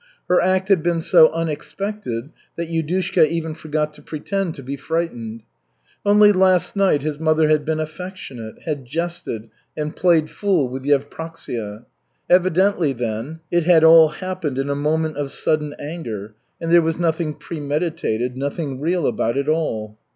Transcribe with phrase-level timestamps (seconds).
[0.27, 5.43] Her act had been so unexpected that Yudushka even forgot to pretend to be frightened.
[6.03, 11.85] Only last night his mother had been affectionate, had jested, and played fool with Yevpraksia.
[12.31, 16.97] Evidently, then, it had all happened in a moment of sudden anger, and there was
[16.97, 19.99] nothing premeditated, nothing real about it all.